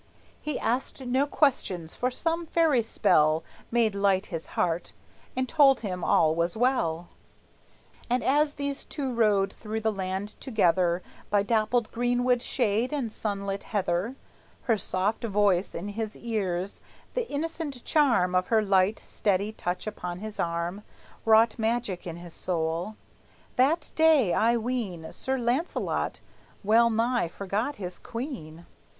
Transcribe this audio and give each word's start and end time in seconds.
He 0.41 0.57
asked 0.59 1.05
no 1.05 1.27
questions 1.27 1.93
for 1.93 2.09
some 2.09 2.47
fairy 2.47 2.81
spell 2.81 3.43
Made 3.69 3.93
light 3.93 4.25
his 4.33 4.47
heart, 4.57 4.93
and 5.37 5.47
told 5.47 5.81
him 5.81 6.03
all 6.03 6.33
was 6.33 6.57
well; 6.57 7.09
And 8.09 8.23
as 8.23 8.55
these 8.55 8.83
two 8.83 9.13
rode 9.13 9.53
through 9.53 9.81
the 9.81 9.91
land 9.93 10.29
together, 10.41 11.03
By 11.29 11.43
dappled 11.43 11.91
greenwood 11.91 12.41
shade 12.41 12.91
and 12.91 13.13
sunlit 13.13 13.65
heather, 13.65 14.15
Her 14.63 14.75
soft 14.75 15.23
voice 15.23 15.75
in 15.75 15.89
his 15.89 16.17
ears, 16.17 16.81
the 17.13 17.31
innocent 17.31 17.85
charm 17.85 18.33
Of 18.33 18.47
her 18.47 18.63
light, 18.63 18.97
steady 18.97 19.51
touch 19.51 19.85
upon 19.85 20.17
his 20.17 20.39
arm, 20.39 20.81
Wrought 21.25 21.59
magic 21.59 22.07
in 22.07 22.15
his 22.17 22.33
soul. 22.33 22.95
That 23.55 23.91
day, 23.93 24.33
I 24.33 24.57
ween, 24.57 25.11
Sir 25.11 25.37
Launcelot 25.37 26.21
well 26.63 26.89
nigh 26.89 27.27
forgot 27.27 27.75
his 27.75 27.99
queen. 27.99 28.65